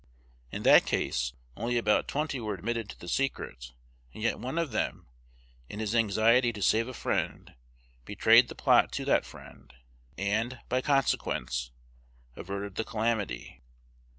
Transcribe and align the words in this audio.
In 0.51 0.63
that 0.63 0.87
case, 0.87 1.33
only 1.55 1.77
about 1.77 2.07
twenty 2.07 2.39
were 2.39 2.55
admitted 2.55 2.89
to 2.89 2.99
the 2.99 3.07
secret; 3.07 3.71
and 4.15 4.23
yet 4.23 4.39
one 4.39 4.57
of 4.57 4.71
them, 4.71 5.05
in 5.69 5.77
his 5.77 5.93
anxiety 5.93 6.51
to 6.53 6.61
save 6.63 6.87
a 6.87 6.93
friend, 6.95 7.53
betrayed 8.03 8.47
the 8.47 8.55
plot 8.55 8.91
to 8.93 9.05
that 9.05 9.25
friend, 9.25 9.75
and, 10.17 10.57
by 10.69 10.81
consequence, 10.81 11.69
averted 12.35 12.77
the 12.77 12.83
calamity. 12.83 13.61